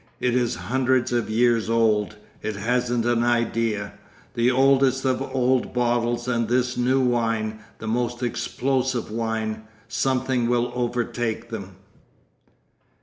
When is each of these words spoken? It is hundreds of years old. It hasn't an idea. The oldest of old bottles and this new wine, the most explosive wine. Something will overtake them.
It 0.19 0.33
is 0.35 0.55
hundreds 0.55 1.13
of 1.13 1.29
years 1.29 1.69
old. 1.69 2.15
It 2.41 2.55
hasn't 2.55 3.05
an 3.05 3.21
idea. 3.23 3.93
The 4.33 4.49
oldest 4.49 5.05
of 5.05 5.21
old 5.21 5.75
bottles 5.75 6.27
and 6.27 6.47
this 6.47 6.75
new 6.75 6.99
wine, 6.99 7.59
the 7.77 7.87
most 7.87 8.23
explosive 8.23 9.11
wine. 9.11 9.61
Something 9.87 10.49
will 10.49 10.71
overtake 10.73 11.49
them. 11.51 11.75